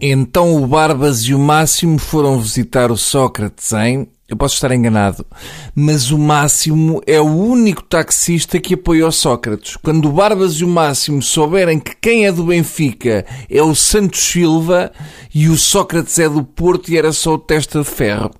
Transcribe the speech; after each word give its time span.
Então 0.00 0.62
o 0.62 0.66
Barbas 0.66 1.22
e 1.22 1.34
o 1.34 1.38
Máximo 1.38 1.98
foram 1.98 2.38
visitar 2.38 2.90
o 2.90 2.98
Sócrates, 2.98 3.72
hein? 3.72 4.06
Eu 4.28 4.36
posso 4.36 4.54
estar 4.54 4.72
enganado, 4.72 5.24
mas 5.72 6.10
o 6.10 6.18
Máximo 6.18 7.00
é 7.06 7.20
o 7.20 7.24
único 7.24 7.80
taxista 7.82 8.58
que 8.58 8.74
apoia 8.74 9.06
o 9.06 9.12
Sócrates. 9.12 9.76
Quando 9.76 10.08
o 10.08 10.12
Barbas 10.12 10.54
e 10.54 10.64
o 10.64 10.68
Máximo 10.68 11.22
souberem 11.22 11.78
que 11.78 11.94
quem 11.96 12.26
é 12.26 12.32
do 12.32 12.44
Benfica 12.44 13.24
é 13.48 13.62
o 13.62 13.74
Santos 13.74 14.20
Silva 14.20 14.90
e 15.32 15.48
o 15.48 15.56
Sócrates 15.56 16.18
é 16.18 16.28
do 16.28 16.42
Porto 16.42 16.90
e 16.90 16.98
era 16.98 17.12
só 17.12 17.34
o 17.34 17.38
testa 17.38 17.78
de 17.78 17.86
ferro. 17.86 18.32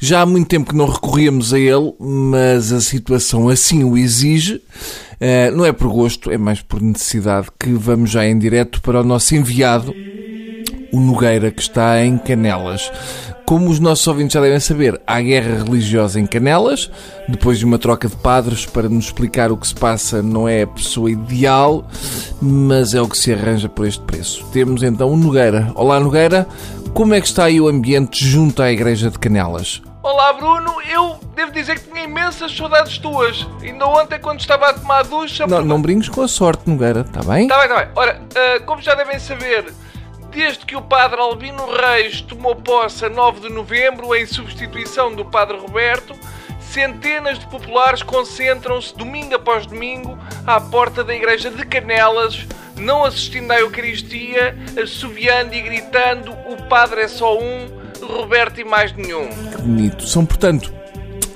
Já 0.00 0.22
há 0.22 0.26
muito 0.26 0.48
tempo 0.48 0.70
que 0.70 0.76
não 0.76 0.86
recorríamos 0.86 1.54
a 1.54 1.58
ele, 1.58 1.94
mas 1.98 2.72
a 2.72 2.80
situação 2.80 3.48
assim 3.48 3.84
o 3.84 3.96
exige. 3.96 4.56
Uh, 4.56 5.56
não 5.56 5.64
é 5.64 5.72
por 5.72 5.88
gosto, 5.88 6.30
é 6.30 6.36
mais 6.36 6.60
por 6.60 6.82
necessidade 6.82 7.48
que 7.58 7.70
vamos 7.72 8.10
já 8.10 8.26
em 8.26 8.38
direto 8.38 8.82
para 8.82 9.00
o 9.00 9.04
nosso 9.04 9.34
enviado 9.36 9.94
o 10.92 11.00
Nogueira, 11.00 11.50
que 11.50 11.62
está 11.62 12.02
em 12.04 12.18
Canelas. 12.18 12.90
Como 13.44 13.68
os 13.68 13.80
nossos 13.80 14.06
ouvintes 14.06 14.34
já 14.34 14.40
devem 14.40 14.60
saber, 14.60 15.00
há 15.06 15.20
guerra 15.20 15.64
religiosa 15.64 16.20
em 16.20 16.26
Canelas. 16.26 16.90
Depois 17.28 17.58
de 17.58 17.64
uma 17.64 17.78
troca 17.78 18.08
de 18.08 18.14
padres 18.14 18.64
para 18.64 18.88
nos 18.88 19.06
explicar 19.06 19.50
o 19.50 19.56
que 19.56 19.66
se 19.66 19.74
passa, 19.74 20.22
não 20.22 20.48
é 20.48 20.62
a 20.62 20.66
pessoa 20.66 21.10
ideal, 21.10 21.84
mas 22.40 22.94
é 22.94 23.00
o 23.00 23.08
que 23.08 23.18
se 23.18 23.32
arranja 23.32 23.68
por 23.68 23.86
este 23.86 24.02
preço. 24.02 24.44
Temos 24.52 24.82
então 24.82 25.10
o 25.10 25.16
Nogueira. 25.16 25.72
Olá, 25.74 25.98
Nogueira. 25.98 26.46
Como 26.94 27.14
é 27.14 27.20
que 27.20 27.26
está 27.26 27.44
aí 27.44 27.60
o 27.60 27.68
ambiente 27.68 28.24
junto 28.24 28.62
à 28.62 28.70
igreja 28.70 29.10
de 29.10 29.18
Canelas? 29.18 29.82
Olá 30.02 30.32
Bruno, 30.32 30.74
eu 30.90 31.18
devo 31.34 31.52
dizer 31.52 31.78
que 31.78 31.90
tinha 31.90 32.04
imensas 32.04 32.56
saudades 32.56 32.98
tuas. 32.98 33.46
Ainda 33.62 33.86
ontem, 33.86 34.18
quando 34.18 34.40
estava 34.40 34.70
a 34.70 34.72
tomar 34.72 35.04
ducha. 35.04 35.46
Não, 35.46 35.62
não 35.62 35.80
brinques 35.80 36.08
com 36.08 36.22
a 36.22 36.28
sorte, 36.28 36.68
Nogueira, 36.68 37.00
está 37.00 37.20
bem? 37.22 37.42
Está 37.42 37.56
bem, 37.58 37.66
está 37.66 37.76
bem. 37.76 37.88
Ora, 37.94 38.20
uh, 38.20 38.64
como 38.64 38.80
já 38.80 38.94
devem 38.94 39.18
saber, 39.18 39.72
Desde 40.30 40.64
que 40.64 40.76
o 40.76 40.82
padre 40.82 41.20
Albino 41.20 41.66
Reis 41.66 42.20
tomou 42.20 42.54
posse 42.54 43.04
a 43.04 43.08
9 43.08 43.40
de 43.40 43.48
novembro, 43.52 44.14
em 44.14 44.24
substituição 44.26 45.12
do 45.12 45.24
padre 45.24 45.56
Roberto, 45.56 46.14
centenas 46.60 47.38
de 47.38 47.46
populares 47.46 48.02
concentram-se 48.02 48.96
domingo 48.96 49.34
após 49.34 49.66
domingo 49.66 50.16
à 50.46 50.60
porta 50.60 51.02
da 51.02 51.14
igreja 51.14 51.50
de 51.50 51.66
Canelas, 51.66 52.46
não 52.76 53.04
assistindo 53.04 53.50
à 53.50 53.58
Eucaristia, 53.58 54.56
assobiando 54.80 55.52
e 55.54 55.60
gritando: 55.62 56.32
o 56.32 56.56
padre 56.68 57.02
é 57.02 57.08
só 57.08 57.36
um, 57.36 57.68
Roberto 58.00 58.60
e 58.60 58.64
mais 58.64 58.92
nenhum. 58.92 59.28
Que 59.28 59.62
bonito. 59.62 60.06
São, 60.06 60.24
portanto, 60.24 60.72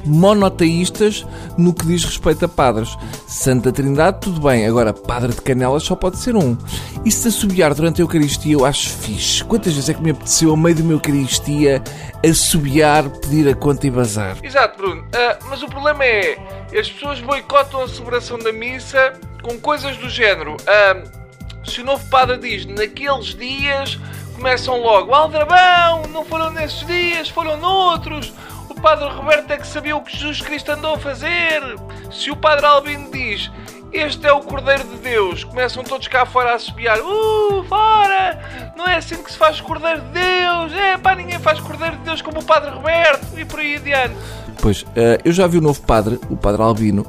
monoteístas 0.04 1.26
no 1.56 1.72
que 1.72 1.86
diz 1.86 2.04
respeito 2.04 2.44
a 2.44 2.48
padres. 2.48 2.96
Santa 3.26 3.72
Trindade, 3.72 4.20
tudo 4.20 4.40
bem, 4.40 4.66
agora 4.66 4.92
Padre 4.92 5.32
de 5.32 5.40
Canelas 5.40 5.82
só 5.82 5.94
pode 5.94 6.18
ser 6.18 6.36
um. 6.36 6.56
E 7.04 7.10
se 7.10 7.28
assobiar 7.28 7.74
durante 7.74 8.00
a 8.00 8.04
Eucaristia 8.04 8.54
eu 8.54 8.64
acho 8.64 8.90
fixe. 8.90 9.44
Quantas 9.44 9.72
vezes 9.72 9.88
é 9.88 9.94
que 9.94 10.02
me 10.02 10.10
apeteceu, 10.10 10.50
ao 10.50 10.56
meio 10.56 10.74
de 10.74 10.82
uma 10.82 10.92
Eucaristia, 10.92 11.82
assobiar, 12.24 13.08
pedir 13.08 13.48
a 13.48 13.54
conta 13.54 13.86
e 13.86 13.90
bazar? 13.90 14.36
Exato, 14.42 14.78
Bruno. 14.78 15.02
Uh, 15.02 15.48
mas 15.48 15.62
o 15.62 15.66
problema 15.66 16.04
é, 16.04 16.38
as 16.78 16.90
pessoas 16.90 17.20
boicotam 17.20 17.82
a 17.82 17.88
celebração 17.88 18.38
da 18.38 18.52
missa 18.52 19.14
com 19.42 19.58
coisas 19.58 19.96
do 19.96 20.08
género. 20.08 20.56
Uh, 20.56 21.24
se 21.68 21.80
o 21.80 21.84
novo 21.84 22.04
padre 22.08 22.38
diz, 22.38 22.66
naqueles 22.66 23.34
dias 23.34 23.98
começam 24.34 24.80
logo, 24.80 25.14
Aldrabão, 25.14 26.02
não 26.12 26.24
foram 26.24 26.50
nesses 26.50 26.86
dias, 26.86 27.28
foram 27.28 27.58
noutros 27.58 28.32
o 28.68 28.74
Padre 28.74 29.08
Roberto 29.08 29.50
é 29.50 29.56
que 29.56 29.66
sabia 29.66 29.96
o 29.96 30.02
que 30.02 30.16
Jesus 30.16 30.40
Cristo 30.40 30.72
andou 30.72 30.94
a 30.94 30.98
fazer. 30.98 31.62
Se 32.10 32.30
o 32.30 32.36
Padre 32.36 32.66
Albino 32.66 33.10
diz 33.10 33.50
este 33.94 34.26
é 34.26 34.32
o 34.32 34.40
Cordeiro 34.40 34.82
de 34.82 34.96
Deus, 34.96 35.44
começam 35.44 35.84
todos 35.84 36.08
cá 36.08 36.26
fora 36.26 36.50
a 36.50 36.54
assobiar, 36.56 36.98
uh, 36.98 37.64
fora! 37.68 38.72
Não 38.76 38.88
é 38.88 38.96
assim 38.96 39.22
que 39.22 39.30
se 39.30 39.38
faz 39.38 39.60
Cordeiro 39.60 40.00
de 40.00 40.08
Deus, 40.08 40.72
é 40.72 40.98
pá, 40.98 41.14
ninguém 41.14 41.38
faz 41.38 41.60
Cordeiro 41.60 41.96
de 41.98 42.02
Deus 42.02 42.20
como 42.20 42.40
o 42.40 42.44
Padre 42.44 42.70
Roberto 42.70 43.38
e 43.38 43.44
por 43.44 43.60
aí 43.60 43.76
adiante. 43.76 44.16
Pois, 44.60 44.84
eh, 44.96 45.20
eu 45.24 45.32
já 45.32 45.46
vi 45.46 45.58
o 45.58 45.60
novo 45.60 45.80
padre, 45.82 46.18
o 46.28 46.36
Padre 46.36 46.62
Albino, 46.62 47.06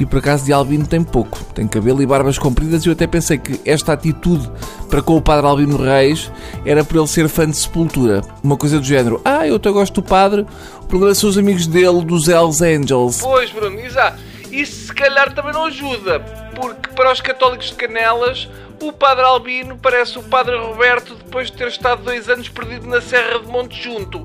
e 0.00 0.04
por 0.04 0.18
acaso 0.18 0.44
de 0.44 0.52
Albino 0.52 0.86
tem 0.86 1.04
pouco. 1.04 1.38
Tem 1.54 1.68
cabelo 1.68 2.02
e 2.02 2.06
barbas 2.06 2.36
compridas 2.36 2.84
e 2.84 2.88
eu 2.88 2.94
até 2.94 3.06
pensei 3.06 3.38
que 3.38 3.60
esta 3.64 3.92
atitude 3.92 4.50
para 4.94 5.02
com 5.02 5.16
o 5.16 5.20
Padre 5.20 5.44
Albino 5.44 5.76
Reis 5.76 6.30
era 6.64 6.84
por 6.84 6.96
ele 6.96 7.08
ser 7.08 7.28
fã 7.28 7.50
de 7.50 7.56
Sepultura. 7.56 8.22
Uma 8.44 8.56
coisa 8.56 8.78
do 8.78 8.86
género, 8.86 9.20
ah, 9.24 9.44
eu 9.44 9.56
até 9.56 9.68
gosto 9.68 9.94
do 9.94 10.02
padre, 10.04 10.46
o 10.80 10.86
problema 10.86 11.12
são 11.16 11.28
os 11.28 11.36
amigos 11.36 11.66
dele, 11.66 12.04
dos 12.04 12.28
Hells 12.28 12.64
Angels. 12.64 13.20
Pois, 13.20 13.50
Bruno, 13.50 13.80
exato. 13.80 14.22
Isso 14.52 14.86
se 14.86 14.94
calhar 14.94 15.34
também 15.34 15.52
não 15.52 15.64
ajuda, 15.64 16.20
porque 16.54 16.90
para 16.94 17.10
os 17.10 17.20
católicos 17.20 17.70
de 17.70 17.74
Canelas, 17.74 18.48
o 18.80 18.92
Padre 18.92 19.24
Albino 19.24 19.76
parece 19.76 20.16
o 20.16 20.22
Padre 20.22 20.56
Roberto 20.56 21.16
depois 21.16 21.50
de 21.50 21.56
ter 21.56 21.66
estado 21.66 22.04
dois 22.04 22.28
anos 22.28 22.48
perdido 22.48 22.86
na 22.86 23.00
Serra 23.00 23.40
de 23.40 23.48
Monte 23.48 23.82
Junto 23.82 24.22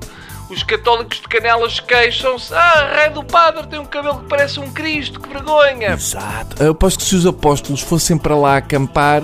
os 0.50 0.62
católicos 0.64 1.20
de 1.20 1.28
Canelas 1.28 1.78
queixam-se. 1.80 2.52
Ah, 2.52 2.90
rei 2.96 3.10
do 3.10 3.22
padre 3.22 3.66
tem 3.68 3.78
um 3.78 3.84
cabelo 3.84 4.20
que 4.20 4.28
parece 4.28 4.58
um 4.58 4.70
Cristo, 4.70 5.20
que 5.20 5.28
vergonha. 5.28 5.92
Exato. 5.92 6.62
Eu 6.62 6.72
aposto 6.72 6.98
que 6.98 7.04
se 7.04 7.14
os 7.14 7.26
apóstolos 7.26 7.80
fossem 7.80 8.18
para 8.18 8.36
lá 8.36 8.56
acampar, 8.56 9.22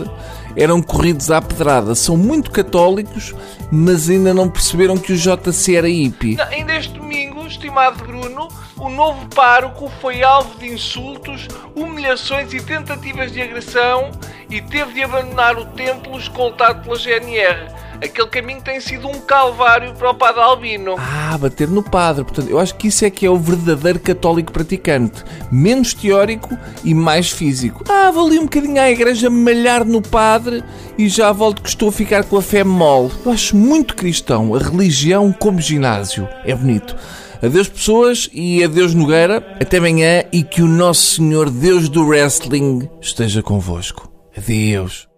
eram 0.56 0.80
corridos 0.80 1.30
à 1.30 1.42
pedrada. 1.42 1.94
São 1.94 2.16
muito 2.16 2.50
católicos, 2.50 3.34
mas 3.70 4.08
ainda 4.08 4.32
não 4.32 4.48
perceberam 4.48 4.96
que 4.96 5.12
o 5.12 5.16
JC 5.16 5.76
era 5.76 5.88
hippie. 5.88 6.36
Não, 6.36 6.44
ainda 6.44 6.74
este 6.74 6.94
domingo, 6.94 7.46
estimado 7.46 8.04
Bruno, 8.04 8.48
o 8.78 8.88
novo 8.88 9.26
pároco 9.34 9.90
foi 10.00 10.22
alvo 10.22 10.58
de 10.58 10.68
insultos, 10.68 11.48
humilhações 11.74 12.52
e 12.52 12.60
tentativas 12.60 13.32
de 13.32 13.42
agressão 13.42 14.10
e 14.48 14.60
teve 14.60 14.94
de 14.94 15.02
abandonar 15.02 15.58
o 15.58 15.66
templo 15.66 16.16
escoltado 16.18 16.82
pela 16.82 16.96
GNR. 16.96 17.85
Aquele 18.02 18.28
caminho 18.28 18.60
tem 18.60 18.80
sido 18.80 19.08
um 19.08 19.20
calvário 19.20 19.94
para 19.94 20.10
o 20.10 20.14
padre 20.14 20.40
Albino. 20.40 20.96
Ah, 20.98 21.36
bater 21.38 21.68
no 21.68 21.82
padre. 21.82 22.24
Portanto, 22.24 22.50
eu 22.50 22.58
acho 22.58 22.74
que 22.74 22.88
isso 22.88 23.04
é 23.04 23.10
que 23.10 23.24
é 23.24 23.30
o 23.30 23.38
verdadeiro 23.38 23.98
católico 23.98 24.52
praticante. 24.52 25.24
Menos 25.50 25.94
teórico 25.94 26.56
e 26.84 26.94
mais 26.94 27.30
físico. 27.30 27.84
Ah, 27.88 28.10
vou 28.10 28.26
ali 28.26 28.38
um 28.38 28.44
bocadinho 28.44 28.80
à 28.80 28.90
igreja 28.90 29.30
malhar 29.30 29.84
no 29.84 30.02
padre 30.02 30.62
e 30.98 31.08
já 31.08 31.32
volto 31.32 31.62
que 31.62 31.68
estou 31.68 31.88
a 31.88 31.92
ficar 31.92 32.24
com 32.24 32.36
a 32.36 32.42
fé 32.42 32.62
mole. 32.62 33.10
Eu 33.24 33.32
acho 33.32 33.56
muito 33.56 33.96
cristão 33.96 34.54
a 34.54 34.58
religião 34.58 35.32
como 35.32 35.60
ginásio. 35.60 36.28
É 36.44 36.54
bonito. 36.54 36.96
Adeus 37.42 37.68
pessoas 37.68 38.28
e 38.32 38.62
adeus 38.62 38.94
Nogueira. 38.94 39.56
Até 39.60 39.78
amanhã 39.78 40.24
e 40.32 40.42
que 40.42 40.62
o 40.62 40.68
nosso 40.68 41.16
Senhor 41.16 41.50
Deus 41.50 41.88
do 41.88 42.06
Wrestling 42.06 42.88
esteja 43.00 43.42
convosco. 43.42 44.10
Adeus. 44.36 45.08